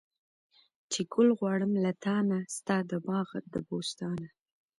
[0.91, 4.27] چې ګل غواړم له تانه، ستا د باغه د بوستانه